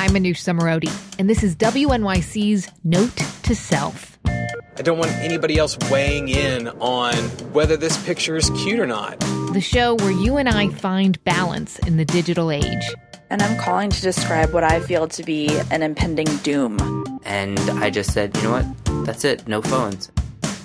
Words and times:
I'm 0.00 0.10
Manoush 0.10 0.44
Zomorodi, 0.44 1.18
and 1.18 1.28
this 1.28 1.42
is 1.42 1.56
WNYC's 1.56 2.70
Note 2.84 3.16
to 3.42 3.56
Self. 3.56 4.16
I 4.26 4.82
don't 4.82 4.96
want 4.96 5.10
anybody 5.10 5.58
else 5.58 5.76
weighing 5.90 6.28
in 6.28 6.68
on 6.78 7.14
whether 7.52 7.76
this 7.76 8.00
picture 8.06 8.36
is 8.36 8.48
cute 8.50 8.78
or 8.78 8.86
not. 8.86 9.18
The 9.52 9.60
show 9.60 9.96
where 9.96 10.12
you 10.12 10.36
and 10.36 10.48
I 10.48 10.68
find 10.68 11.22
balance 11.24 11.80
in 11.80 11.96
the 11.96 12.04
digital 12.04 12.52
age. 12.52 12.94
And 13.28 13.42
I'm 13.42 13.58
calling 13.58 13.90
to 13.90 14.00
describe 14.00 14.54
what 14.54 14.62
I 14.62 14.78
feel 14.78 15.08
to 15.08 15.24
be 15.24 15.48
an 15.72 15.82
impending 15.82 16.28
doom. 16.38 16.78
And 17.24 17.58
I 17.58 17.90
just 17.90 18.12
said, 18.12 18.36
you 18.36 18.44
know 18.44 18.52
what? 18.52 19.04
That's 19.04 19.24
it. 19.24 19.48
No 19.48 19.60
phones. 19.62 20.12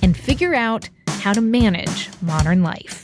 And 0.04 0.16
figure 0.16 0.54
out 0.54 0.90
how 1.08 1.34
to 1.34 1.42
manage 1.42 2.08
modern 2.22 2.62
life. 2.62 3.03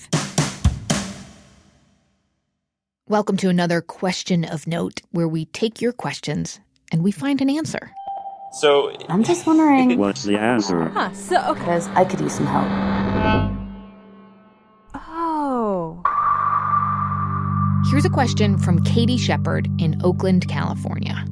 Welcome 3.09 3.37
to 3.37 3.49
another 3.49 3.81
question 3.81 4.45
of 4.45 4.67
note 4.67 5.01
where 5.09 5.27
we 5.27 5.45
take 5.45 5.81
your 5.81 5.91
questions 5.91 6.59
and 6.91 7.03
we 7.03 7.11
find 7.11 7.41
an 7.41 7.49
answer. 7.49 7.91
So 8.51 8.95
I'm 9.09 9.23
just 9.23 9.47
wondering. 9.47 9.97
What's 9.97 10.25
the 10.25 10.37
answer? 10.37 10.89
Huh, 10.89 11.11
so, 11.13 11.41
okay. 11.47 11.59
Because 11.59 11.87
I 11.87 12.05
could 12.05 12.21
use 12.21 12.35
some 12.35 12.45
help. 12.45 12.67
Oh. 14.93 16.03
Here's 17.89 18.05
a 18.05 18.11
question 18.11 18.59
from 18.59 18.83
Katie 18.83 19.17
Shepherd 19.17 19.67
in 19.79 19.99
Oakland, 20.03 20.47
California. 20.47 21.25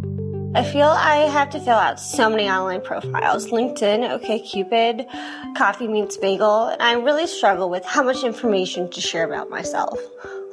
I 0.58 0.64
feel 0.64 0.88
I 0.88 1.18
have 1.18 1.52
to 1.52 1.60
fill 1.60 1.76
out 1.76 2.00
so 2.00 2.32
many 2.32 2.50
online 2.50 2.82
profiles 2.82 3.52
LinkedIn, 3.52 4.20
OKCupid, 4.20 5.56
Coffee 5.56 5.88
Meets 5.88 6.18
Bagel, 6.18 6.70
and 6.70 6.82
I 6.82 6.94
really 6.94 7.28
struggle 7.28 7.70
with 7.70 7.86
how 7.86 8.02
much 8.02 8.24
information 8.24 8.90
to 8.90 9.00
share 9.00 9.24
about 9.24 9.52
myself. 9.52 10.00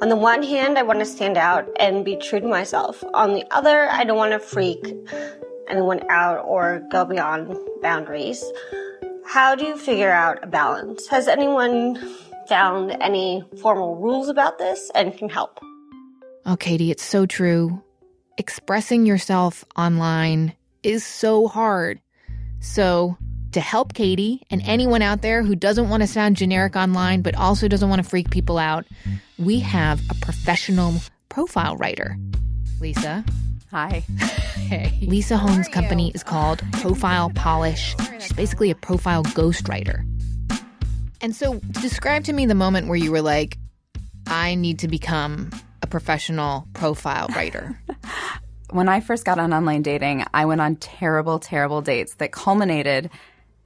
On 0.03 0.09
the 0.09 0.15
one 0.15 0.43
hand, 0.43 0.77
I 0.77 0.83
want 0.83 0.99
to 0.99 1.07
stand 1.07 1.37
out 1.37 1.67
and 1.79 2.05
be 2.05 2.17
true 2.17 2.39
to 2.39 2.47
myself. 2.47 3.03
On 3.15 3.33
the 3.33 3.45
other, 3.49 3.89
I 3.89 4.03
don't 4.03 4.15
want 4.15 4.33
to 4.33 4.39
freak 4.39 4.85
anyone 5.67 6.03
out 6.07 6.45
or 6.45 6.87
go 6.91 7.03
beyond 7.03 7.57
boundaries. 7.81 8.45
How 9.25 9.55
do 9.55 9.65
you 9.65 9.75
figure 9.75 10.11
out 10.11 10.43
a 10.43 10.47
balance? 10.47 11.07
Has 11.07 11.27
anyone 11.27 11.97
found 12.47 12.91
any 13.01 13.43
formal 13.59 13.95
rules 13.95 14.29
about 14.29 14.59
this 14.59 14.91
and 14.93 15.17
can 15.17 15.29
help? 15.29 15.59
Oh, 16.45 16.57
Katie, 16.57 16.91
it's 16.91 17.03
so 17.03 17.25
true. 17.25 17.81
Expressing 18.37 19.05
yourself 19.05 19.63
online 19.77 20.53
is 20.83 21.05
so 21.05 21.47
hard. 21.47 22.01
So, 22.59 23.17
to 23.53 23.61
help 23.61 23.93
Katie 23.93 24.41
and 24.51 24.61
anyone 24.65 25.01
out 25.01 25.21
there 25.21 25.41
who 25.41 25.55
doesn't 25.55 25.87
want 25.87 26.03
to 26.03 26.07
sound 26.07 26.35
generic 26.35 26.75
online 26.75 27.21
but 27.21 27.33
also 27.35 27.69
doesn't 27.69 27.87
want 27.87 28.03
to 28.03 28.09
freak 28.09 28.29
people 28.29 28.57
out, 28.57 28.85
we 29.37 29.59
have 29.59 30.01
a 30.09 30.15
professional 30.15 30.95
profile 31.29 31.77
writer. 31.77 32.17
Lisa. 32.81 33.23
Hi. 33.71 34.03
Hey. 34.65 34.97
Lisa 35.03 35.37
Hoehn's 35.37 35.67
company 35.67 36.11
is 36.15 36.23
called 36.23 36.63
Profile 36.71 37.29
Polish. 37.35 37.95
She's 38.13 38.33
basically 38.33 38.71
a 38.71 38.75
profile 38.75 39.23
ghostwriter. 39.23 40.03
And 41.21 41.35
so, 41.35 41.59
describe 41.69 42.23
to 42.23 42.33
me 42.33 42.47
the 42.47 42.55
moment 42.55 42.87
where 42.87 42.97
you 42.97 43.11
were 43.11 43.21
like, 43.21 43.59
I 44.25 44.55
need 44.55 44.79
to 44.79 44.87
become 44.87 45.51
a 45.83 45.87
professional 45.87 46.67
profile 46.73 47.27
writer. 47.35 47.79
When 48.75 48.89
I 48.89 48.99
first 48.99 49.23
got 49.23 49.39
on 49.39 49.53
online 49.53 49.83
dating, 49.83 50.25
I 50.33 50.43
went 50.43 50.59
on 50.59 50.75
terrible, 50.75 51.39
terrible 51.39 51.81
dates 51.81 52.15
that 52.15 52.33
culminated 52.33 53.09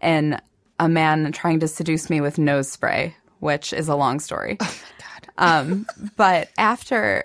in 0.03 0.39
a 0.79 0.88
man 0.88 1.31
trying 1.31 1.61
to 1.61 1.67
seduce 1.67 2.11
me 2.11 2.21
with 2.21 2.38
nose 2.38 2.71
spray, 2.71 3.16
which 3.39 3.73
is 3.73 3.88
a 3.88 3.95
long 3.95 4.19
story. 4.19 4.57
Oh 4.59 4.66
my 4.66 4.69
god. 4.69 4.75
Um, 5.39 5.85
but 6.17 6.49
after 6.57 7.23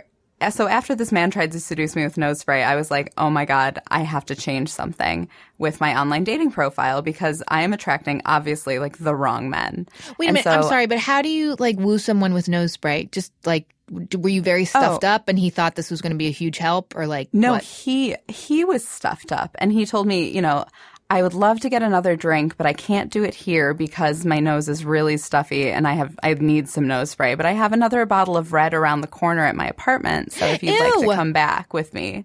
so 0.50 0.68
after 0.68 0.94
this 0.94 1.10
man 1.10 1.30
tried 1.32 1.50
to 1.52 1.58
seduce 1.60 1.96
me 1.96 2.04
with 2.04 2.16
nose 2.16 2.38
spray, 2.40 2.62
I 2.62 2.76
was 2.76 2.88
like, 2.90 3.12
"Oh 3.18 3.28
my 3.28 3.44
god, 3.44 3.80
I 3.88 4.00
have 4.02 4.24
to 4.26 4.36
change 4.36 4.68
something 4.70 5.28
with 5.58 5.80
my 5.80 5.98
online 5.98 6.22
dating 6.22 6.52
profile 6.52 7.02
because 7.02 7.42
I 7.48 7.62
am 7.62 7.72
attracting 7.72 8.22
obviously 8.24 8.78
like 8.78 8.98
the 8.98 9.14
wrong 9.16 9.50
men." 9.50 9.88
Wait 10.18 10.26
a 10.26 10.28
And 10.28 10.34
minute, 10.34 10.44
so- 10.44 10.50
I'm 10.52 10.62
sorry, 10.62 10.86
but 10.86 10.98
how 10.98 11.22
do 11.22 11.28
you 11.28 11.56
like 11.58 11.76
woo 11.76 11.98
someone 11.98 12.32
with 12.34 12.48
nose 12.48 12.72
spray? 12.72 13.08
Just 13.10 13.32
like 13.44 13.73
were 13.90 14.28
you 14.28 14.42
very 14.42 14.62
oh. 14.62 14.64
stuffed 14.64 15.04
Oh. 15.04 15.08
up 15.08 15.28
and 15.28 15.38
he 15.38 15.50
thought 15.50 15.74
this 15.74 15.90
was 15.90 16.00
going 16.00 16.12
to 16.12 16.18
be 16.18 16.28
a 16.28 16.32
huge 16.32 16.58
help 16.58 16.94
or 16.96 17.06
like 17.06 17.28
No, 17.32 17.52
what? 17.52 17.62
he 17.62 18.16
he 18.28 18.64
was 18.64 18.86
stuffed 18.86 19.32
up 19.32 19.54
and 19.58 19.72
he 19.72 19.86
told 19.86 20.06
me, 20.06 20.30
you 20.30 20.40
know, 20.42 20.64
I 21.10 21.22
would 21.22 21.34
love 21.34 21.60
to 21.60 21.68
get 21.68 21.82
another 21.82 22.16
drink, 22.16 22.56
but 22.56 22.66
I 22.66 22.72
can't 22.72 23.10
do 23.12 23.24
it 23.24 23.34
here 23.34 23.74
because 23.74 24.24
my 24.24 24.40
nose 24.40 24.68
is 24.70 24.86
really 24.86 25.18
stuffy 25.18 25.70
and 25.70 25.86
I 25.86 25.92
have 25.92 26.18
I 26.22 26.32
need 26.34 26.68
some 26.68 26.88
nose 26.88 27.10
spray. 27.10 27.34
But 27.34 27.44
I 27.46 27.52
have 27.52 27.72
another 27.74 28.06
bottle 28.06 28.36
of 28.38 28.52
red 28.54 28.72
around 28.72 29.02
the 29.02 29.06
corner 29.06 29.44
at 29.44 29.54
my 29.54 29.66
apartment, 29.68 30.32
so 30.32 30.46
if 30.46 30.62
you'd 30.62 30.80
like 30.80 31.00
to 31.06 31.14
come 31.14 31.32
back 31.34 31.74
with 31.74 31.92
me. 31.92 32.24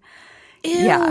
Ew. 0.64 0.72
Yeah. 0.72 1.10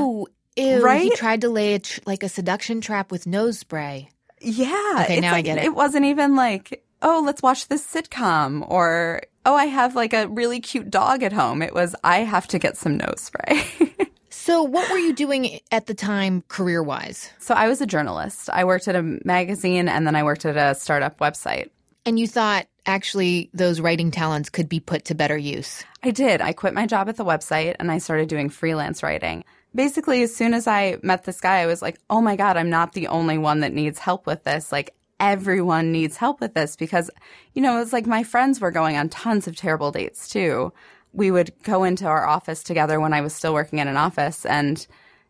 Ew. 0.56 0.82
right? 0.82 1.02
He 1.02 1.10
tried 1.10 1.42
to 1.42 1.50
lay 1.50 1.74
a 1.74 1.78
tr- 1.78 2.00
like 2.06 2.22
a 2.22 2.28
seduction 2.28 2.80
trap 2.80 3.10
with 3.12 3.26
nose 3.26 3.58
spray. 3.58 4.08
Yeah. 4.40 5.00
Okay, 5.02 5.20
now 5.20 5.34
I 5.34 5.42
get 5.42 5.58
it. 5.58 5.64
It 5.64 5.74
wasn't 5.74 6.06
even 6.06 6.36
like, 6.36 6.82
oh, 7.02 7.22
let's 7.24 7.42
watch 7.42 7.68
this 7.68 7.86
sitcom 7.86 8.68
or 8.68 9.22
oh, 9.48 9.54
I 9.54 9.64
have 9.64 9.96
like 9.96 10.12
a 10.12 10.28
really 10.28 10.60
cute 10.60 10.90
dog 10.90 11.22
at 11.22 11.32
home. 11.32 11.62
It 11.62 11.72
was 11.74 11.96
I 12.04 12.18
have 12.18 12.46
to 12.48 12.58
get 12.58 12.76
some 12.76 12.98
nose 12.98 13.20
spray. 13.20 13.64
So, 14.30 14.62
what 14.62 14.90
were 14.90 14.98
you 14.98 15.12
doing 15.12 15.60
at 15.70 15.86
the 15.86 15.94
time 15.94 16.42
career 16.48 16.82
wise? 16.82 17.28
so 17.38 17.54
I 17.54 17.68
was 17.68 17.82
a 17.82 17.86
journalist. 17.86 18.48
I 18.50 18.64
worked 18.64 18.88
at 18.88 18.96
a 18.96 19.02
magazine 19.02 19.88
and 19.88 20.06
then 20.06 20.16
I 20.16 20.22
worked 20.22 20.46
at 20.46 20.56
a 20.56 20.74
startup 20.74 21.18
website. 21.18 21.68
And 22.06 22.18
you 22.18 22.26
thought 22.26 22.66
actually 22.86 23.50
those 23.52 23.78
writing 23.78 24.10
talents 24.10 24.48
could 24.48 24.66
be 24.66 24.80
put 24.80 25.04
to 25.06 25.14
better 25.14 25.36
use. 25.36 25.84
I 26.02 26.12
did. 26.12 26.40
I 26.40 26.54
quit 26.54 26.72
my 26.72 26.86
job 26.86 27.10
at 27.10 27.16
the 27.16 27.26
website 27.26 27.76
and 27.78 27.92
I 27.92 27.98
started 27.98 28.30
doing 28.30 28.48
freelance 28.48 29.02
writing. 29.02 29.44
Basically, 29.74 30.22
as 30.22 30.34
soon 30.34 30.54
as 30.54 30.66
I 30.66 30.96
met 31.02 31.24
this 31.24 31.42
guy, 31.42 31.58
I 31.58 31.66
was 31.66 31.82
like, 31.82 31.98
oh 32.08 32.22
my 32.22 32.36
God, 32.36 32.56
I'm 32.56 32.70
not 32.70 32.94
the 32.94 33.08
only 33.08 33.36
one 33.36 33.60
that 33.60 33.74
needs 33.74 33.98
help 33.98 34.24
with 34.24 34.44
this. 34.44 34.72
Like, 34.72 34.94
everyone 35.20 35.92
needs 35.92 36.16
help 36.16 36.40
with 36.40 36.54
this 36.54 36.76
because, 36.76 37.10
you 37.54 37.62
know, 37.62 37.80
it's 37.80 37.92
like 37.92 38.06
my 38.06 38.22
friends 38.22 38.60
were 38.60 38.70
going 38.70 38.96
on 38.96 39.08
tons 39.08 39.48
of 39.48 39.56
terrible 39.56 39.90
dates 39.90 40.28
too. 40.28 40.72
We 41.12 41.30
would 41.30 41.52
go 41.62 41.84
into 41.84 42.06
our 42.06 42.26
office 42.26 42.62
together 42.62 43.00
when 43.00 43.12
I 43.12 43.20
was 43.20 43.34
still 43.34 43.54
working 43.54 43.78
in 43.78 43.88
an 43.88 43.96
office 43.96 44.46
and 44.46 44.86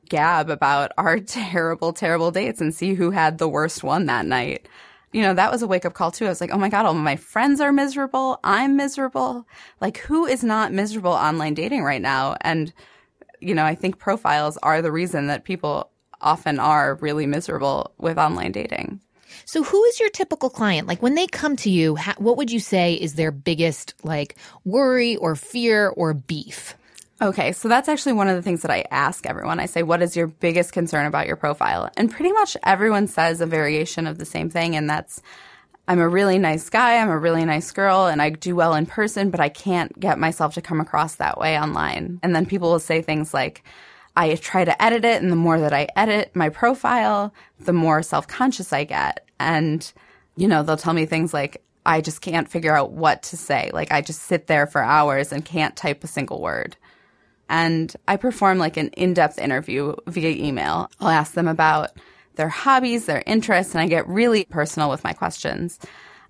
gab 0.09 0.51
about 0.51 0.93
our 0.99 1.21
terrible, 1.21 1.93
terrible 1.93 2.31
dates 2.31 2.61
and 2.61 2.75
see 2.75 2.95
who 2.95 3.11
had 3.11 3.39
the 3.39 3.49
worst 3.49 3.83
one 3.83 4.07
that 4.07 4.27
night. 4.27 4.69
You 5.13 5.23
know, 5.23 5.33
that 5.35 5.51
was 5.51 5.63
a 5.63 5.67
wake 5.67 5.87
up 5.87 5.95
call 5.95 6.11
too. 6.11 6.27
I 6.27 6.29
was 6.29 6.41
like, 6.41 6.53
oh 6.53 6.59
my 6.59 6.69
God, 6.69 6.85
all 6.85 6.93
my 6.93 7.17
friends 7.17 7.61
are 7.61 7.73
miserable. 7.73 8.39
I'm 8.45 8.77
miserable. 8.77 9.47
Like, 9.81 9.99
who 9.99 10.27
is 10.27 10.45
not 10.45 10.73
miserable 10.73 11.13
online 11.13 11.55
dating 11.55 11.83
right 11.83 12.03
now? 12.03 12.37
And, 12.43 12.75
you 13.41 13.55
know, 13.55 13.65
I 13.65 13.75
think 13.75 13.99
profiles 13.99 14.59
are 14.59 14.83
the 14.83 14.93
reason 14.93 15.29
that 15.29 15.45
people 15.45 15.91
often 16.21 16.59
are 16.59 16.97
really 16.97 17.27
miserable 17.27 17.95
with 17.97 18.19
online 18.19 18.53
dating. 18.53 19.01
So, 19.45 19.63
who 19.63 19.85
is 19.85 20.01
your 20.01 20.09
typical 20.11 20.51
client? 20.51 20.89
Like 20.89 21.03
when 21.03 21.15
they 21.15 21.27
come 21.27 21.57
to 21.57 21.71
you, 21.71 21.97
ha- 21.97 22.15
what 22.19 22.37
would 22.37 22.51
you 22.51 22.61
say 22.61 22.95
is 22.95 23.15
their 23.15 23.31
biggest 23.31 23.95
like 24.03 24.37
worry 24.65 25.17
or 25.17 25.37
fear 25.37 25.89
or 25.89 26.15
beef? 26.15 26.75
Okay, 27.21 27.51
so 27.51 27.69
that's 27.69 27.89
actually 27.89 28.13
one 28.13 28.29
of 28.29 28.37
the 28.37 28.43
things 28.43 28.63
that 28.63 28.71
I 28.71 28.85
ask 28.93 29.27
everyone. 29.27 29.59
I 29.59 29.67
say, 29.67 29.83
what 29.83 30.03
is 30.03 30.17
your 30.17 30.29
biggest 30.29 30.73
concern 30.73 31.05
about 31.05 31.27
your 31.27 31.35
profile? 31.35 31.91
And 31.97 32.11
pretty 32.11 32.31
much 32.31 32.57
everyone 32.63 33.09
says 33.09 33.41
a 33.41 33.47
variation 33.47 34.07
of 34.07 34.19
the 34.19 34.25
same 34.25 34.51
thing, 34.51 34.77
and 34.77 34.89
that's 34.89 35.21
I'm 35.89 36.01
a 36.01 36.09
really 36.09 36.39
nice 36.39 36.69
guy, 36.69 36.99
I'm 36.99 37.09
a 37.09 37.19
really 37.19 37.47
nice 37.47 37.73
girl, 37.73 38.07
and 38.07 38.21
I 38.21 38.29
do 38.29 38.55
well 38.55 38.75
in 38.75 38.85
person, 38.85 39.31
but 39.31 39.41
I 39.41 39.49
can't 39.49 39.99
get 39.99 40.19
myself 40.19 40.55
to 40.55 40.61
come 40.61 40.81
across 40.81 41.17
that 41.17 41.39
way 41.39 41.59
online. 41.59 42.21
And 42.23 42.37
then 42.37 42.45
people 42.45 42.71
will 42.71 42.79
say 42.79 43.01
things 43.01 43.33
like, 43.33 43.65
I 44.15 44.35
try 44.35 44.65
to 44.65 44.83
edit 44.83 45.05
it, 45.05 45.23
and 45.23 45.33
the 45.33 45.37
more 45.37 45.59
that 45.59 45.73
I 45.73 45.89
edit 45.97 46.37
my 46.37 46.51
profile, 46.51 47.33
the 47.59 47.73
more 47.73 48.03
self 48.03 48.29
conscious 48.29 48.73
I 48.73 48.85
get. 48.85 49.28
And, 49.41 49.91
you 50.37 50.49
know, 50.49 50.63
they'll 50.63 50.77
tell 50.77 50.95
me 50.95 51.07
things 51.07 51.33
like, 51.33 51.63
I 51.87 52.01
just 52.01 52.21
can't 52.21 52.49
figure 52.49 52.77
out 52.77 52.93
what 52.93 53.23
to 53.25 53.37
say. 53.37 53.71
Like, 53.73 53.93
I 53.93 54.01
just 54.01 54.23
sit 54.23 54.47
there 54.47 54.67
for 54.67 54.83
hours 54.83 55.33
and 55.33 55.45
can't 55.45 55.77
type 55.77 56.05
a 56.05 56.07
single 56.07 56.41
word 56.41 56.77
and 57.49 57.95
I 58.07 58.17
perform 58.17 58.59
like 58.59 58.77
an 58.77 58.89
in-depth 58.89 59.39
interview 59.39 59.95
via 60.07 60.31
email. 60.31 60.91
I'll 61.01 61.09
ask 61.09 61.33
them 61.33 61.49
about 61.49 61.91
their 62.35 62.49
hobbies, 62.49 63.07
their 63.07 63.23
interests, 63.27 63.75
and 63.75 63.83
I 63.83 63.89
get 63.89 64.07
really 64.07 64.45
personal 64.45 64.91
with 64.91 65.03
my 65.03 65.13
questions. 65.13 65.79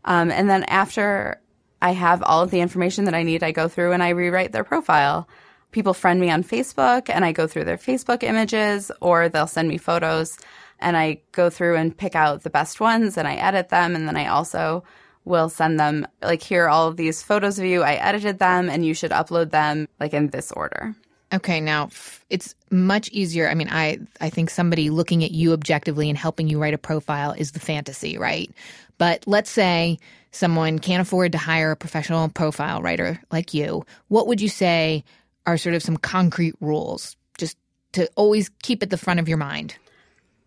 Um, 0.04 0.30
and 0.30 0.48
then 0.48 0.64
after 0.64 1.40
I 1.82 1.90
have 1.92 2.22
all 2.22 2.42
of 2.42 2.50
the 2.50 2.60
information 2.60 3.04
that 3.06 3.14
I 3.14 3.24
need, 3.24 3.42
I 3.42 3.50
go 3.50 3.68
through 3.68 3.92
and 3.92 4.02
I 4.02 4.10
rewrite 4.10 4.52
their 4.52 4.64
profile. 4.64 5.28
People 5.70 5.92
friend 5.92 6.18
me 6.20 6.30
on 6.30 6.44
Facebook 6.44 7.10
and 7.10 7.24
I 7.24 7.32
go 7.32 7.46
through 7.46 7.64
their 7.64 7.76
Facebook 7.76 8.22
images 8.22 8.90
or 9.00 9.28
they'll 9.28 9.46
send 9.46 9.68
me 9.68 9.76
photos 9.76 10.38
and 10.80 10.96
I 10.96 11.20
go 11.32 11.50
through 11.50 11.76
and 11.76 11.96
pick 11.96 12.14
out 12.14 12.42
the 12.42 12.50
best 12.50 12.80
ones 12.80 13.16
and 13.16 13.26
I 13.26 13.34
edit 13.34 13.68
them. 13.68 13.94
And 13.94 14.06
then 14.06 14.16
I 14.16 14.26
also 14.26 14.84
will 15.24 15.48
send 15.48 15.78
them 15.78 16.06
like, 16.22 16.42
here 16.42 16.64
are 16.64 16.68
all 16.68 16.88
of 16.88 16.96
these 16.96 17.22
photos 17.22 17.58
of 17.58 17.64
you. 17.64 17.82
I 17.82 17.94
edited 17.94 18.38
them 18.38 18.70
and 18.70 18.84
you 18.84 18.94
should 18.94 19.10
upload 19.10 19.50
them 19.50 19.88
like 20.00 20.14
in 20.14 20.28
this 20.28 20.52
order. 20.52 20.94
Okay, 21.32 21.60
now 21.60 21.90
it's 22.30 22.54
much 22.70 23.10
easier. 23.10 23.48
I 23.48 23.54
mean, 23.54 23.68
I 23.70 23.98
I 24.20 24.30
think 24.30 24.48
somebody 24.48 24.88
looking 24.88 25.24
at 25.24 25.30
you 25.30 25.52
objectively 25.52 26.08
and 26.08 26.16
helping 26.16 26.48
you 26.48 26.60
write 26.60 26.72
a 26.72 26.78
profile 26.78 27.32
is 27.32 27.52
the 27.52 27.60
fantasy, 27.60 28.16
right? 28.16 28.50
But 28.96 29.24
let's 29.26 29.50
say 29.50 29.98
someone 30.30 30.78
can't 30.78 31.02
afford 31.02 31.32
to 31.32 31.38
hire 31.38 31.72
a 31.72 31.76
professional 31.76 32.28
profile 32.30 32.80
writer 32.80 33.20
like 33.30 33.52
you. 33.52 33.84
What 34.08 34.26
would 34.26 34.40
you 34.40 34.48
say 34.48 35.04
are 35.46 35.58
sort 35.58 35.74
of 35.74 35.82
some 35.82 35.98
concrete 35.98 36.54
rules 36.60 37.16
just 37.36 37.58
to 37.92 38.08
always 38.16 38.50
keep 38.62 38.82
at 38.82 38.88
the 38.88 38.98
front 38.98 39.20
of 39.20 39.28
your 39.28 39.38
mind? 39.38 39.74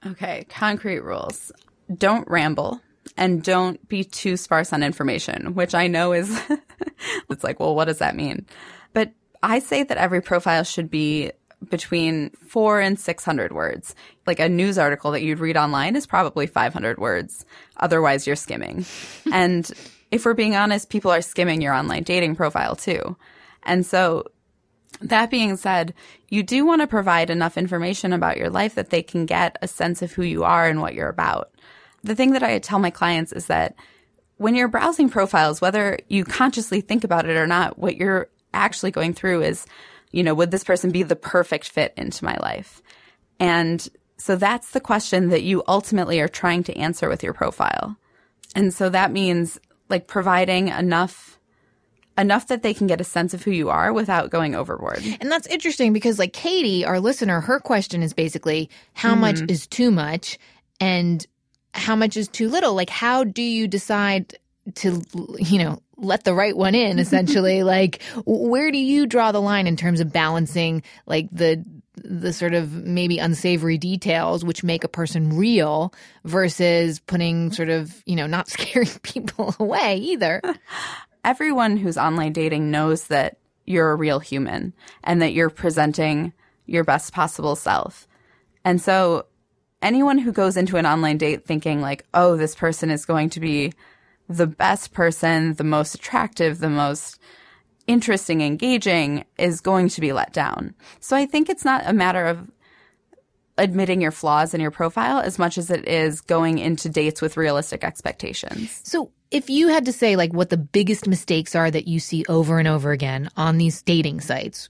Okay, 0.06 0.45
concrete 0.50 1.01
rules. 1.01 1.51
Don't 1.95 2.27
ramble 2.27 2.81
and 3.18 3.44
don't 3.44 3.88
be 3.88 4.03
too 4.03 4.38
sparse 4.38 4.74
on 4.74 4.83
information, 4.83 5.53
which 5.53 5.75
I 5.75 5.88
know 5.88 6.13
is, 6.13 6.42
it's 7.30 7.44
like, 7.44 7.59
well, 7.59 7.75
what 7.75 7.86
does 7.86 8.00
that 8.00 8.15
mean? 8.15 8.45
But 8.94 9.12
I 9.44 9.59
say 9.59 9.83
that 9.83 9.98
every 9.98 10.21
profile 10.21 10.63
should 10.63 10.89
be 10.89 11.31
between 11.69 12.31
four 12.48 12.80
and 12.80 13.00
600 13.00 13.51
words. 13.51 13.95
Like 14.25 14.39
a 14.39 14.50
news 14.50 14.77
article 14.77 15.12
that 15.12 15.21
you'd 15.21 15.39
read 15.39 15.57
online 15.57 15.95
is 15.95 16.07
probably 16.07 16.48
500 16.48 16.98
words. 16.98 17.45
Otherwise, 17.77 18.25
you're 18.25 18.36
skimming. 18.36 18.86
and 19.31 19.69
if 20.09 20.25
we're 20.25 20.33
being 20.33 20.56
honest, 20.56 20.89
people 20.89 21.12
are 21.12 21.21
skimming 21.21 21.62
your 21.62 21.74
online 21.74 22.03
dating 22.03 22.36
profile 22.36 22.75
too. 22.75 23.15
And 23.63 23.86
so 23.86 24.25
that 25.00 25.32
being 25.32 25.58
said, 25.58 25.94
you 26.30 26.44
do 26.44 26.66
want 26.66 26.82
to 26.82 26.88
provide 26.88 27.30
enough 27.30 27.58
information 27.58 28.14
about 28.14 28.38
your 28.38 28.50
life 28.50 28.76
that 28.76 28.90
they 28.90 29.02
can 29.02 29.26
get 29.26 29.58
a 29.62 29.68
sense 29.68 30.02
of 30.02 30.12
who 30.12 30.24
you 30.24 30.44
are 30.44 30.68
and 30.68 30.82
what 30.82 30.94
you're 30.94 31.10
about. 31.10 31.52
The 32.04 32.16
thing 32.16 32.32
that 32.32 32.44
I 32.44 32.60
tell 32.60 32.80
my 32.80 32.90
clients 32.90 33.32
is 33.32 33.48
that 33.48 33.76
when 34.38 34.56
you're 34.56 34.68
browsing 34.68 35.10
profiles, 35.10 35.62
whether 35.62 36.00
you 36.08 36.26
consciously 36.26 36.82
think 36.82 37.04
about 37.04 37.28
it 37.28 37.38
or 37.38 37.48
not, 37.48 37.78
what 37.78 37.96
you're 37.96 38.28
actually 38.54 38.92
going 38.92 39.14
through 39.14 39.44
is, 39.44 39.66
you 40.12 40.24
know, 40.24 40.34
would 40.34 40.52
this 40.52 40.64
person 40.64 40.92
be 40.92 41.04
the 41.04 41.16
perfect 41.16 41.70
fit 41.70 41.94
into 41.96 42.26
my 42.26 42.36
life? 42.42 42.82
And 43.40 43.88
so 44.18 44.36
that's 44.36 44.72
the 44.72 44.80
question 44.80 45.30
that 45.30 45.44
you 45.44 45.64
ultimately 45.68 46.20
are 46.20 46.28
trying 46.28 46.64
to 46.64 46.78
answer 46.78 47.08
with 47.08 47.24
your 47.24 47.34
profile. 47.34 47.96
And 48.56 48.74
so 48.74 48.90
that 48.90 49.12
means 49.12 49.60
like 49.90 50.08
providing 50.08 50.68
enough 50.70 51.40
enough 52.18 52.48
that 52.48 52.62
they 52.62 52.74
can 52.74 52.88
get 52.88 53.02
a 53.02 53.06
sense 53.06 53.34
of 53.34 53.44
who 53.44 53.52
you 53.52 53.69
are 53.69 53.94
without 53.94 54.30
going 54.30 54.56
overboard. 54.56 55.02
And 55.19 55.31
that's 55.31 55.48
interesting 55.48 55.94
because 55.94 56.19
like 56.19 56.34
Katie, 56.34 56.86
our 56.86 57.00
listener, 57.00 57.40
her 57.42 57.60
question 57.60 58.04
is 58.04 58.13
basically 58.13 58.69
how 58.94 59.12
mm-hmm. 59.12 59.22
much 59.22 59.42
is 59.50 59.68
too 59.68 59.92
much 59.92 60.38
and 60.80 61.25
how 61.74 61.96
much 61.96 62.18
is 62.18 62.28
too 62.28 62.50
little? 62.50 62.74
Like 62.74 62.90
how 62.90 63.24
do 63.24 63.42
you 63.42 63.68
decide 63.68 64.38
to 64.75 65.02
you 65.40 65.58
know 65.58 65.81
let 65.98 66.24
the 66.24 66.34
right 66.34 66.56
one 66.56 66.75
in 66.75 67.00
essentially 67.00 67.63
like 67.63 68.02
where 68.25 68.72
do 68.72 68.78
you 68.78 69.08
draw 69.08 69.31
the 69.31 69.42
line 69.42 69.68
in 69.68 69.75
terms 69.75 70.00
of 70.00 70.13
balancing 70.13 70.84
like 71.08 71.28
the 71.31 71.63
the 71.96 72.31
sort 72.31 72.54
of 72.54 72.74
maybe 72.74 73.18
unsavory 73.18 73.78
details 73.78 74.46
which 74.46 74.63
make 74.63 74.84
a 74.84 74.88
person 74.88 75.36
real 75.36 75.94
versus 76.25 77.00
putting 77.00 77.52
sort 77.52 77.69
of 77.69 78.04
you 78.06 78.16
know 78.16 78.28
not 78.28 78.48
scaring 78.50 78.90
people 79.02 79.56
away 79.60 79.98
either 79.98 80.42
everyone 81.24 81.78
who's 81.78 81.98
online 81.98 82.34
dating 82.34 82.72
knows 82.72 83.08
that 83.08 83.38
you're 83.66 83.92
a 83.92 83.96
real 83.96 84.20
human 84.20 84.74
and 85.04 85.22
that 85.22 85.34
you're 85.34 85.50
presenting 85.50 86.34
your 86.66 86.84
best 86.84 87.14
possible 87.14 87.56
self 87.56 88.08
and 88.64 88.82
so 88.82 89.26
anyone 89.82 90.18
who 90.18 90.32
goes 90.32 90.58
into 90.58 90.78
an 90.78 90.86
online 90.86 91.18
date 91.18 91.46
thinking 91.46 91.82
like 91.82 92.06
oh 92.14 92.36
this 92.36 92.56
person 92.56 92.90
is 92.90 93.06
going 93.06 93.30
to 93.30 93.40
be 93.40 93.72
the 94.32 94.48
best 94.48 94.94
person, 94.94 95.54
the 95.56 95.64
most 95.64 95.96
attractive, 95.96 96.60
the 96.60 96.70
most 96.70 97.20
interesting, 97.88 98.42
engaging 98.42 99.26
is 99.38 99.62
going 99.62 99.90
to 99.90 100.02
be 100.02 100.14
let 100.14 100.34
down. 100.34 100.74
So 101.00 101.16
I 101.16 101.26
think 101.26 101.50
it's 101.50 101.66
not 101.66 101.84
a 101.86 101.94
matter 101.94 102.26
of 102.26 102.50
admitting 103.58 104.02
your 104.02 104.12
flaws 104.12 104.54
in 104.54 104.62
your 104.62 104.72
profile 104.72 105.20
as 105.20 105.38
much 105.38 105.58
as 105.58 105.70
it 105.70 105.88
is 105.88 106.22
going 106.22 106.58
into 106.58 106.90
dates 106.90 107.22
with 107.22 107.38
realistic 107.38 107.84
expectations. 107.84 108.82
So 108.84 109.12
if 109.31 109.50
you 109.50 109.69
had 109.69 109.86
to 109.86 109.94
say 109.94 110.16
like 110.16 110.33
what 110.33 110.50
the 110.50 110.57
biggest 110.57 111.07
mistakes 111.07 111.56
are 111.56 111.72
that 111.72 111.88
you 111.88 112.00
see 112.00 112.25
over 112.28 112.60
and 112.60 112.68
over 112.68 112.92
again 112.92 113.30
on 113.38 113.57
these 113.57 113.81
dating 113.81 114.19
sites, 114.19 114.69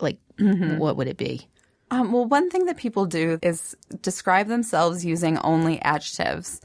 like 0.00 0.18
mm-hmm. 0.38 0.78
what 0.78 0.96
would 0.96 1.08
it 1.08 1.16
be? 1.16 1.48
Um, 1.90 2.12
well, 2.12 2.24
one 2.24 2.50
thing 2.50 2.64
that 2.66 2.76
people 2.76 3.06
do 3.06 3.38
is 3.42 3.76
describe 4.02 4.48
themselves 4.48 5.04
using 5.04 5.38
only 5.38 5.80
adjectives. 5.82 6.60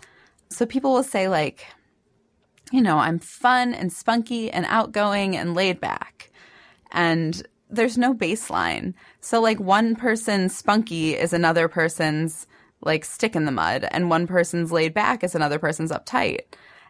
So 0.50 0.66
people 0.66 0.94
will 0.94 1.04
say 1.04 1.28
like, 1.28 1.66
you 2.72 2.82
know, 2.82 2.98
I'm 2.98 3.20
fun 3.20 3.74
and 3.74 3.92
spunky 3.92 4.50
and 4.50 4.66
outgoing 4.68 5.36
and 5.36 5.54
laid 5.54 5.80
back. 5.80 6.32
And 6.92 7.42
there's 7.70 7.98
no 7.98 8.14
baseline. 8.14 8.94
So 9.20 9.42
like 9.42 9.60
one 9.60 9.96
person's 9.96 10.56
spunky 10.56 11.16
is 11.16 11.34
another 11.34 11.68
person's 11.68 12.48
like 12.82 13.06
stick 13.06 13.36
in 13.36 13.46
the 13.46 13.52
mud 13.52 13.88
and 13.92 14.10
one 14.10 14.26
person's 14.28 14.72
laid 14.72 14.94
back 14.94 15.24
is 15.24 15.36
another 15.36 15.60
person's 15.60 15.92
uptight. 15.92 16.42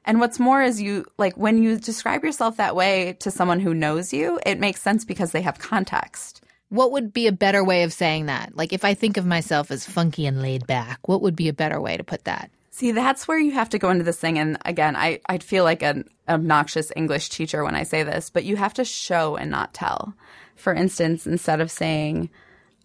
And 0.05 0.19
what's 0.19 0.39
more 0.39 0.61
is 0.61 0.81
you 0.81 1.05
like 1.17 1.37
when 1.37 1.61
you 1.61 1.77
describe 1.77 2.23
yourself 2.23 2.57
that 2.57 2.75
way 2.75 3.17
to 3.19 3.29
someone 3.29 3.59
who 3.59 3.73
knows 3.73 4.13
you, 4.13 4.39
it 4.45 4.59
makes 4.59 4.81
sense 4.81 5.05
because 5.05 5.31
they 5.31 5.41
have 5.41 5.59
context. 5.59 6.43
What 6.69 6.91
would 6.91 7.13
be 7.13 7.27
a 7.27 7.31
better 7.31 7.63
way 7.63 7.83
of 7.83 7.93
saying 7.93 8.27
that? 8.27 8.55
Like 8.55 8.73
if 8.73 8.83
I 8.83 8.93
think 8.93 9.17
of 9.17 9.25
myself 9.25 9.69
as 9.69 9.85
funky 9.85 10.25
and 10.25 10.41
laid 10.41 10.65
back, 10.65 11.07
what 11.07 11.21
would 11.21 11.35
be 11.35 11.49
a 11.49 11.53
better 11.53 11.79
way 11.79 11.97
to 11.97 12.03
put 12.03 12.23
that? 12.23 12.49
See, 12.71 12.93
that's 12.93 13.27
where 13.27 13.37
you 13.37 13.51
have 13.51 13.69
to 13.69 13.79
go 13.79 13.89
into 13.89 14.05
this 14.05 14.19
thing. 14.19 14.39
And 14.39 14.57
again, 14.63 14.95
I, 14.95 15.19
I'd 15.27 15.43
feel 15.43 15.65
like 15.65 15.83
an 15.83 16.09
obnoxious 16.27 16.91
English 16.95 17.29
teacher 17.29 17.63
when 17.63 17.75
I 17.75 17.83
say 17.83 18.03
this, 18.03 18.29
but 18.29 18.45
you 18.45 18.55
have 18.55 18.73
to 18.75 18.85
show 18.85 19.35
and 19.35 19.51
not 19.51 19.73
tell. 19.73 20.15
For 20.55 20.73
instance, 20.73 21.27
instead 21.27 21.59
of 21.59 21.69
saying, 21.69 22.29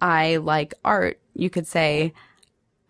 I 0.00 0.36
like 0.36 0.74
art, 0.84 1.20
you 1.34 1.48
could 1.48 1.68
say, 1.68 2.12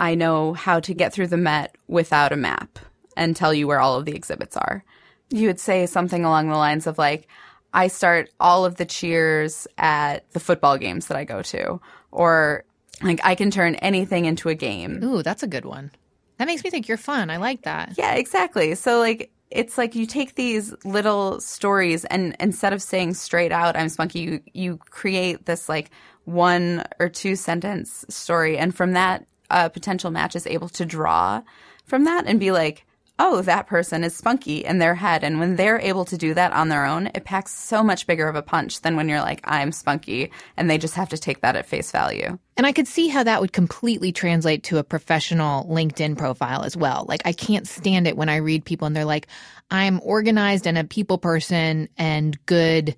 I 0.00 0.14
know 0.14 0.55
how 0.55 0.81
to 0.81 0.94
get 0.94 1.12
through 1.12 1.29
the 1.29 1.37
Met 1.37 1.76
without 1.87 2.32
a 2.32 2.37
map 2.37 2.79
and 3.17 3.35
tell 3.35 3.55
you 3.55 3.67
where 3.67 3.81
all 3.81 3.97
of 3.97 4.05
the 4.05 4.15
exhibits 4.15 4.57
are. 4.57 4.85
You 5.31 5.49
would 5.49 5.61
say 5.61 5.87
something 5.87 6.25
along 6.25 6.49
the 6.49 6.57
lines 6.57 6.87
of, 6.87 6.99
like, 6.99 7.29
I 7.73 7.89
start 7.89 8.31
all 8.39 8.65
of 8.65 8.77
the 8.77 8.87
cheers 8.87 9.67
at 9.77 10.31
the 10.33 10.41
football 10.41 10.79
games 10.79 11.09
that 11.09 11.17
I 11.17 11.25
go 11.25 11.43
to, 11.43 11.81
or 12.11 12.65
like, 13.03 13.21
I 13.25 13.35
can 13.35 13.51
turn 13.51 13.75
anything 13.77 14.25
into 14.25 14.49
a 14.49 14.55
game. 14.55 15.03
Ooh, 15.03 15.23
that's 15.23 15.43
a 15.43 15.49
good 15.49 15.65
one. 15.65 15.91
That 16.39 16.47
makes 16.47 16.65
me 16.65 16.71
think 16.71 16.89
you're 16.89 16.97
fun. 16.97 17.31
I 17.31 17.39
like 17.39 17.63
that. 17.63 17.95
Yeah, 17.97 18.15
exactly. 18.15 18.75
So 18.75 18.99
like 18.99 19.31
it's 19.51 19.79
like 19.79 19.95
you 19.95 20.07
take 20.07 20.35
these 20.35 20.75
little 20.85 21.41
stories 21.41 22.05
and 22.05 22.37
instead 22.41 22.73
of 22.73 22.83
saying 22.83 23.15
straight 23.15 23.53
out 23.53 23.77
I'm 23.77 23.89
spunky, 23.89 24.21
you 24.21 24.41
you 24.53 24.77
create 24.91 25.47
this 25.47 25.69
like 25.69 25.91
one 26.25 26.85
or 26.99 27.09
two 27.09 27.37
sentence 27.37 28.05
story 28.09 28.59
and 28.59 28.75
from 28.75 28.93
that 28.93 29.27
a 29.51 29.71
potential 29.71 30.11
match 30.11 30.35
is 30.35 30.47
able 30.47 30.69
to 30.71 30.85
draw 30.85 31.43
from 31.85 32.05
that 32.05 32.27
and 32.27 32.41
be 32.41 32.51
like 32.51 32.85
oh, 33.19 33.41
that 33.43 33.67
person 33.67 34.05
is 34.05 34.15
spunky 34.15 34.59
in 34.59 34.79
their 34.79 34.95
head. 34.95 35.25
And 35.25 35.41
when 35.41 35.57
they're 35.57 35.81
able 35.81 36.05
to 36.07 36.19
do 36.19 36.35
that 36.35 36.53
on 36.53 36.69
their 36.69 36.85
own, 36.85 37.07
it 37.15 37.25
packs 37.25 37.55
so 37.55 37.83
much 37.83 38.07
bigger 38.07 38.29
of 38.29 38.37
a 38.37 38.43
punch 38.43 38.83
than 38.83 38.97
when 38.97 39.09
you're 39.09 39.21
like, 39.21 39.41
I'm 39.45 39.73
spunky. 39.73 40.31
And 40.57 40.69
they 40.69 40.77
just 40.77 40.95
have 40.95 41.09
to 41.11 41.19
take 41.19 41.41
that 41.41 41.57
at 41.57 41.67
face 41.67 41.91
value. 41.91 42.39
And 42.57 42.67
I 42.67 42.73
could 42.73 42.87
see 42.87 43.08
how 43.08 43.23
that 43.23 43.41
would 43.41 43.53
completely 43.53 44.13
translate 44.13 44.65
to 44.65 44.79
a 44.79 44.85
professional 44.85 45.65
LinkedIn 45.65 46.19
profile 46.19 46.63
as 46.63 46.77
well. 46.77 47.06
Like, 47.08 47.23
I 47.25 47.32
can't 47.32 47.67
stand 47.67 48.06
it 48.06 48.17
when 48.17 48.29
I 48.29 48.37
read 48.37 48.65
people 48.65 48.87
and 48.87 48.94
they're 48.94 49.05
like, 49.05 49.29
I'm 49.70 50.01
organized 50.03 50.67
and 50.67 50.77
a 50.77 50.85
people 50.85 51.19
person 51.19 51.89
and 51.96 52.39
good 52.46 52.96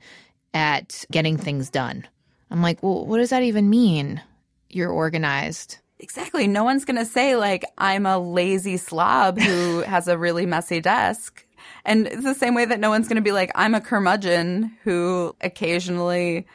at 0.52 1.04
getting 1.10 1.36
things 1.36 1.70
done. 1.70 2.06
I'm 2.50 2.62
like, 2.62 2.82
well, 2.82 3.06
what 3.06 3.18
does 3.18 3.30
that 3.30 3.42
even 3.42 3.70
mean? 3.70 4.20
You're 4.68 4.90
organized. 4.90 5.78
Exactly. 6.00 6.46
No 6.46 6.64
one's 6.64 6.84
going 6.84 6.96
to 6.96 7.04
say, 7.04 7.36
like, 7.36 7.64
I'm 7.76 8.06
a 8.06 8.18
lazy 8.18 8.76
slob 8.76 9.38
who 9.38 9.80
has 9.86 10.08
a 10.08 10.18
really 10.18 10.46
messy 10.46 10.80
desk. 10.80 11.44
And 11.84 12.06
it's 12.06 12.24
the 12.24 12.34
same 12.34 12.54
way 12.54 12.64
that 12.64 12.80
no 12.80 12.90
one's 12.90 13.08
going 13.08 13.16
to 13.16 13.22
be 13.22 13.32
like, 13.32 13.50
I'm 13.54 13.74
a 13.74 13.80
curmudgeon 13.80 14.76
who 14.84 15.34
occasionally 15.40 16.46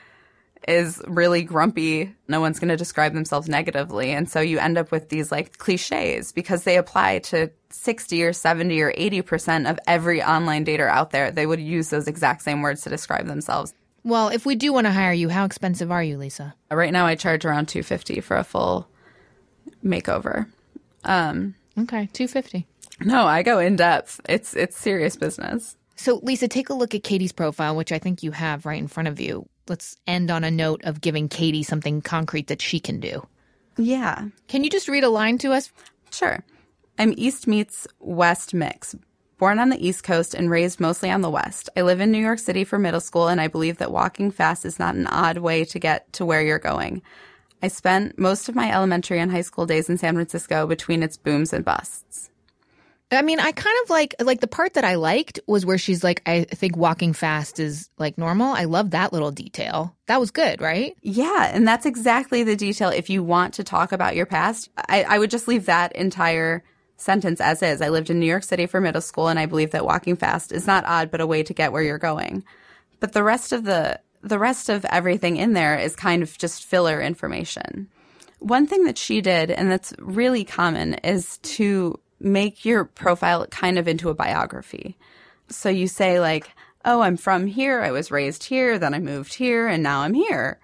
is 0.67 1.01
really 1.07 1.43
grumpy. 1.43 2.15
No 2.27 2.39
one's 2.39 2.59
going 2.59 2.69
to 2.69 2.77
describe 2.77 3.13
themselves 3.13 3.49
negatively. 3.49 4.11
And 4.11 4.29
so 4.29 4.39
you 4.39 4.59
end 4.59 4.77
up 4.77 4.91
with 4.91 5.09
these 5.09 5.31
like 5.31 5.57
cliches 5.57 6.31
because 6.31 6.63
they 6.63 6.77
apply 6.77 7.19
to 7.19 7.51
60 7.69 8.23
or 8.23 8.33
70 8.33 8.81
or 8.81 8.93
80% 8.93 9.69
of 9.69 9.79
every 9.87 10.23
online 10.23 10.65
dater 10.65 10.87
out 10.87 11.11
there. 11.11 11.31
They 11.31 11.45
would 11.45 11.59
use 11.59 11.89
those 11.89 12.07
exact 12.07 12.43
same 12.43 12.61
words 12.61 12.81
to 12.81 12.89
describe 12.89 13.27
themselves. 13.27 13.73
Well, 14.05 14.29
if 14.29 14.45
we 14.45 14.55
do 14.55 14.73
want 14.73 14.85
to 14.85 14.91
hire 14.91 15.13
you, 15.13 15.29
how 15.29 15.45
expensive 15.45 15.91
are 15.91 16.03
you, 16.03 16.17
Lisa? 16.17 16.53
Right 16.69 16.91
now 16.91 17.05
I 17.05 17.15
charge 17.15 17.45
around 17.45 17.67
250 17.67 18.21
for 18.21 18.35
a 18.37 18.43
full 18.43 18.87
makeover. 19.83 20.47
Um, 21.03 21.55
okay, 21.77 22.09
two 22.13 22.27
fifty. 22.27 22.67
No, 22.99 23.25
I 23.25 23.43
go 23.43 23.59
in 23.59 23.75
depth. 23.75 24.21
It's 24.29 24.55
it's 24.55 24.77
serious 24.77 25.15
business. 25.15 25.75
So, 25.95 26.19
Lisa, 26.23 26.47
take 26.47 26.69
a 26.69 26.73
look 26.73 26.95
at 26.95 27.03
Katie's 27.03 27.31
profile, 27.31 27.75
which 27.75 27.91
I 27.91 27.99
think 27.99 28.23
you 28.23 28.31
have 28.31 28.65
right 28.65 28.79
in 28.79 28.87
front 28.87 29.07
of 29.07 29.19
you. 29.19 29.47
Let's 29.67 29.95
end 30.07 30.31
on 30.31 30.43
a 30.43 30.51
note 30.51 30.83
of 30.83 31.01
giving 31.01 31.29
Katie 31.29 31.63
something 31.63 32.01
concrete 32.01 32.47
that 32.47 32.61
she 32.61 32.79
can 32.79 32.99
do. 32.99 33.25
Yeah. 33.77 34.27
Can 34.47 34.63
you 34.63 34.69
just 34.69 34.87
read 34.87 35.03
a 35.03 35.09
line 35.09 35.37
to 35.39 35.53
us? 35.53 35.71
Sure. 36.11 36.43
I'm 36.99 37.13
East 37.15 37.47
meets 37.47 37.87
West 37.99 38.53
mix. 38.53 38.95
Born 39.37 39.59
on 39.59 39.69
the 39.69 39.85
East 39.85 40.03
Coast 40.03 40.33
and 40.33 40.49
raised 40.49 40.79
mostly 40.79 41.09
on 41.09 41.21
the 41.21 41.29
West. 41.29 41.69
I 41.75 41.81
live 41.81 42.01
in 42.01 42.11
New 42.11 42.19
York 42.19 42.39
City 42.39 42.63
for 42.63 42.77
middle 42.77 42.99
school, 42.99 43.27
and 43.27 43.41
I 43.41 43.47
believe 43.47 43.77
that 43.77 43.91
walking 43.91 44.31
fast 44.31 44.65
is 44.65 44.79
not 44.79 44.95
an 44.95 45.07
odd 45.07 45.37
way 45.37 45.65
to 45.65 45.79
get 45.79 46.11
to 46.13 46.25
where 46.25 46.41
you're 46.41 46.59
going. 46.59 47.01
I 47.63 47.69
spent 47.69 48.19
most 48.19 48.49
of 48.49 48.55
my 48.55 48.69
elementary 48.71 49.19
and 49.19 49.31
high 49.31 49.41
school 49.41 49.65
days 49.65 49.89
in 49.89 49.97
San 49.97 50.15
Francisco 50.15 50.67
between 50.67 51.01
its 51.01 51.15
booms 51.15 51.53
and 51.53 51.63
busts. 51.63 52.29
I 53.09 53.21
mean, 53.21 53.39
I 53.39 53.51
kind 53.53 53.77
of 53.83 53.89
like 53.89 54.15
like 54.19 54.41
the 54.41 54.47
part 54.47 54.73
that 54.73 54.83
I 54.83 54.95
liked 54.95 55.39
was 55.47 55.65
where 55.65 55.77
she's 55.77 56.03
like, 56.03 56.21
I 56.25 56.43
think 56.43 56.75
walking 56.75 57.13
fast 57.13 57.59
is 57.59 57.89
like 57.97 58.17
normal. 58.17 58.53
I 58.53 58.65
love 58.65 58.91
that 58.91 59.13
little 59.13 59.31
detail. 59.31 59.95
That 60.07 60.19
was 60.19 60.31
good, 60.31 60.59
right? 60.59 60.97
Yeah, 61.01 61.51
and 61.53 61.65
that's 61.65 61.85
exactly 61.85 62.43
the 62.43 62.57
detail. 62.57 62.89
If 62.89 63.09
you 63.09 63.23
want 63.23 63.53
to 63.55 63.63
talk 63.63 63.93
about 63.93 64.15
your 64.15 64.25
past, 64.25 64.69
I, 64.89 65.03
I 65.03 65.19
would 65.19 65.31
just 65.31 65.47
leave 65.47 65.67
that 65.67 65.95
entire 65.95 66.63
sentence 66.97 67.39
as 67.39 67.61
is. 67.63 67.81
I 67.81 67.89
lived 67.89 68.09
in 68.09 68.19
New 68.19 68.25
York 68.25 68.43
City 68.43 68.65
for 68.65 68.81
middle 68.81 69.01
school, 69.01 69.29
and 69.29 69.39
I 69.39 69.45
believe 69.45 69.71
that 69.71 69.85
walking 69.85 70.17
fast 70.17 70.51
is 70.51 70.67
not 70.67 70.85
odd, 70.85 71.11
but 71.11 71.21
a 71.21 71.27
way 71.27 71.43
to 71.43 71.53
get 71.53 71.71
where 71.71 71.83
you're 71.83 71.97
going. 71.97 72.43
But 72.99 73.13
the 73.13 73.23
rest 73.23 73.53
of 73.53 73.63
the 73.63 74.01
the 74.23 74.39
rest 74.39 74.69
of 74.69 74.85
everything 74.85 75.37
in 75.37 75.53
there 75.53 75.77
is 75.77 75.95
kind 75.95 76.23
of 76.23 76.37
just 76.37 76.63
filler 76.63 77.01
information. 77.01 77.89
One 78.39 78.65
thing 78.65 78.85
that 78.85 78.97
she 78.97 79.21
did, 79.21 79.51
and 79.51 79.69
that's 79.69 79.93
really 79.99 80.45
common, 80.45 80.95
is 80.95 81.37
to 81.39 81.99
make 82.19 82.65
your 82.65 82.85
profile 82.85 83.45
kind 83.47 83.77
of 83.77 83.87
into 83.87 84.09
a 84.09 84.13
biography. 84.15 84.97
So 85.49 85.69
you 85.69 85.87
say, 85.87 86.19
like, 86.19 86.49
oh, 86.85 87.01
I'm 87.01 87.17
from 87.17 87.47
here, 87.47 87.81
I 87.81 87.91
was 87.91 88.11
raised 88.11 88.43
here, 88.45 88.79
then 88.79 88.93
I 88.93 88.99
moved 88.99 89.33
here, 89.33 89.67
and 89.67 89.83
now 89.83 90.01
I'm 90.01 90.13
here. 90.13 90.59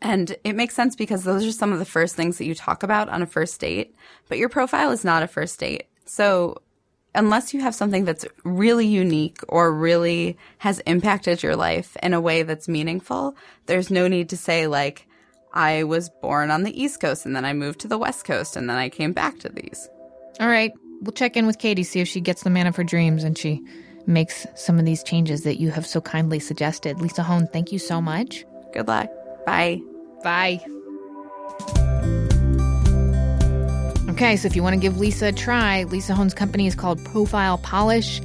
And 0.00 0.34
it 0.42 0.56
makes 0.56 0.74
sense 0.74 0.96
because 0.96 1.22
those 1.22 1.46
are 1.46 1.52
some 1.52 1.72
of 1.72 1.78
the 1.78 1.84
first 1.84 2.16
things 2.16 2.38
that 2.38 2.46
you 2.46 2.54
talk 2.54 2.82
about 2.82 3.08
on 3.08 3.22
a 3.22 3.26
first 3.26 3.60
date. 3.60 3.94
But 4.28 4.38
your 4.38 4.48
profile 4.48 4.90
is 4.90 5.04
not 5.04 5.22
a 5.22 5.28
first 5.28 5.60
date. 5.60 5.84
So 6.06 6.60
unless 7.14 7.52
you 7.52 7.60
have 7.60 7.74
something 7.74 8.04
that's 8.04 8.26
really 8.44 8.86
unique 8.86 9.38
or 9.48 9.72
really 9.72 10.36
has 10.58 10.80
impacted 10.80 11.42
your 11.42 11.56
life 11.56 11.96
in 12.02 12.14
a 12.14 12.20
way 12.20 12.42
that's 12.42 12.68
meaningful, 12.68 13.36
there's 13.66 13.90
no 13.90 14.08
need 14.08 14.28
to 14.30 14.36
say, 14.36 14.66
like, 14.66 15.06
I 15.52 15.84
was 15.84 16.08
born 16.22 16.50
on 16.50 16.62
the 16.62 16.82
East 16.82 17.00
Coast 17.00 17.26
and 17.26 17.36
then 17.36 17.44
I 17.44 17.52
moved 17.52 17.80
to 17.80 17.88
the 17.88 17.98
West 17.98 18.24
Coast 18.24 18.56
and 18.56 18.68
then 18.68 18.76
I 18.76 18.88
came 18.88 19.12
back 19.12 19.38
to 19.40 19.48
these. 19.48 19.88
All 20.40 20.48
right. 20.48 20.72
We'll 21.02 21.12
check 21.12 21.36
in 21.36 21.46
with 21.46 21.58
Katie, 21.58 21.82
see 21.82 22.00
if 22.00 22.08
she 22.08 22.20
gets 22.20 22.42
the 22.42 22.50
man 22.50 22.66
of 22.66 22.76
her 22.76 22.84
dreams 22.84 23.24
and 23.24 23.36
she 23.36 23.62
makes 24.06 24.46
some 24.54 24.78
of 24.78 24.84
these 24.84 25.02
changes 25.02 25.42
that 25.42 25.60
you 25.60 25.70
have 25.70 25.86
so 25.86 26.00
kindly 26.00 26.38
suggested. 26.38 27.00
Lisa 27.00 27.22
Hoehn, 27.22 27.52
thank 27.52 27.72
you 27.72 27.78
so 27.78 28.00
much. 28.00 28.44
Good 28.72 28.88
luck. 28.88 29.08
Bye. 29.44 29.80
Bye. 30.22 30.64
Okay, 34.12 34.36
so 34.36 34.46
if 34.46 34.54
you 34.54 34.62
want 34.62 34.74
to 34.74 34.80
give 34.80 35.00
Lisa 35.00 35.28
a 35.28 35.32
try, 35.32 35.84
Lisa 35.84 36.12
Hoehn's 36.12 36.34
company 36.34 36.66
is 36.66 36.74
called 36.74 37.02
Profile 37.02 37.56
Polish. 37.56 38.20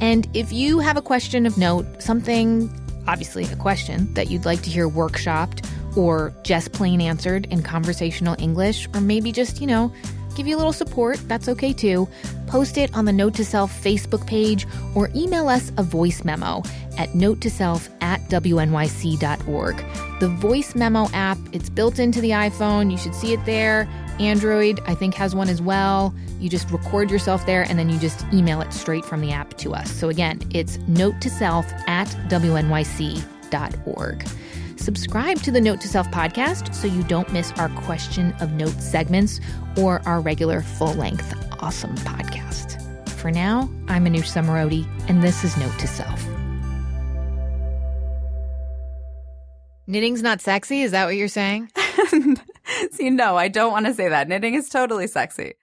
And 0.00 0.28
if 0.32 0.52
you 0.52 0.78
have 0.78 0.96
a 0.96 1.02
question 1.02 1.44
of 1.44 1.58
note, 1.58 2.00
something, 2.00 2.70
obviously 3.08 3.44
a 3.46 3.56
question, 3.56 4.14
that 4.14 4.30
you'd 4.30 4.44
like 4.44 4.62
to 4.62 4.70
hear 4.70 4.88
workshopped 4.88 5.68
or 5.96 6.32
just 6.44 6.72
plain 6.72 7.00
answered 7.00 7.46
in 7.46 7.64
conversational 7.64 8.36
English, 8.38 8.88
or 8.94 9.00
maybe 9.00 9.32
just, 9.32 9.60
you 9.60 9.66
know, 9.66 9.92
give 10.36 10.46
you 10.46 10.54
a 10.54 10.58
little 10.58 10.72
support, 10.72 11.18
that's 11.26 11.48
okay 11.48 11.72
too. 11.72 12.08
Post 12.46 12.78
it 12.78 12.94
on 12.94 13.04
the 13.04 13.12
Note 13.12 13.34
to 13.34 13.44
Self 13.44 13.72
Facebook 13.82 14.24
page 14.28 14.68
or 14.94 15.10
email 15.16 15.48
us 15.48 15.72
a 15.76 15.82
voice 15.82 16.22
memo 16.22 16.62
at 16.96 17.12
note 17.14 17.40
to 17.40 17.50
self 17.50 17.88
at 18.00 18.20
wnyc.org. 18.28 19.84
The 20.20 20.28
voice 20.28 20.74
memo 20.76 21.08
app, 21.12 21.38
it's 21.50 21.68
built 21.68 21.98
into 21.98 22.20
the 22.20 22.30
iPhone. 22.30 22.92
You 22.92 22.98
should 22.98 23.16
see 23.16 23.32
it 23.32 23.44
there. 23.44 23.88
Android, 24.20 24.80
I 24.86 24.94
think, 24.94 25.14
has 25.14 25.34
one 25.34 25.48
as 25.48 25.60
well. 25.60 26.14
You 26.38 26.48
just 26.48 26.70
record 26.70 27.10
yourself 27.10 27.44
there 27.46 27.62
and 27.62 27.78
then 27.78 27.88
you 27.90 27.98
just 27.98 28.24
email 28.32 28.60
it 28.60 28.72
straight 28.72 29.04
from 29.04 29.20
the 29.20 29.32
app 29.32 29.54
to 29.58 29.74
us. 29.74 29.90
So 29.90 30.08
again, 30.08 30.40
it's 30.50 30.78
note 30.88 31.20
to 31.20 31.30
self 31.30 31.70
at 31.86 32.08
wnyc.org. 32.28 33.18
Subscribe 34.76 35.38
to 35.38 35.50
the 35.50 35.60
Note 35.60 35.80
to 35.80 35.88
Self 35.88 36.08
podcast 36.08 36.74
so 36.74 36.86
you 36.86 37.02
don't 37.04 37.32
miss 37.32 37.52
our 37.52 37.70
question 37.70 38.34
of 38.40 38.52
note 38.52 38.80
segments 38.80 39.40
or 39.78 40.02
our 40.06 40.20
regular 40.20 40.60
full 40.60 40.92
length 40.94 41.34
awesome 41.60 41.96
podcast. 41.98 43.08
For 43.08 43.30
now, 43.30 43.70
I'm 43.88 44.04
Manoush 44.04 44.30
Zomorodi, 44.30 44.86
and 45.08 45.22
this 45.22 45.44
is 45.44 45.56
Note 45.56 45.78
to 45.78 45.86
Self. 45.86 46.22
Knitting's 49.86 50.22
not 50.22 50.42
sexy? 50.42 50.82
Is 50.82 50.90
that 50.90 51.06
what 51.06 51.16
you're 51.16 51.28
saying? 51.28 51.70
See, 52.92 53.10
no, 53.10 53.36
I 53.36 53.48
don't 53.48 53.72
want 53.72 53.86
to 53.86 53.94
say 53.94 54.08
that. 54.08 54.28
Knitting 54.28 54.54
is 54.54 54.68
totally 54.68 55.06
sexy. 55.06 55.54